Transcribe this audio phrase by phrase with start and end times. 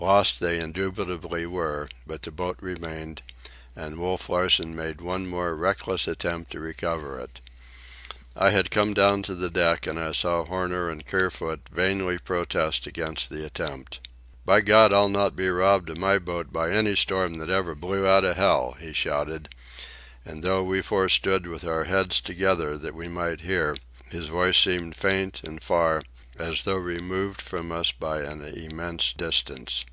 [0.00, 3.20] Lost they indubitably were; but the boat remained,
[3.74, 7.40] and Wolf Larsen made one more reckless effort to recover it.
[8.36, 12.86] I had come down to the deck, and I saw Horner and Kerfoot vainly protest
[12.86, 13.98] against the attempt.
[14.44, 18.06] "By God, I'll not be robbed of my boat by any storm that ever blew
[18.06, 19.48] out of hell!" he shouted,
[20.24, 23.76] and though we four stood with our heads together that we might hear,
[24.10, 26.04] his voice seemed faint and far,
[26.38, 29.84] as though removed from us an immense distance.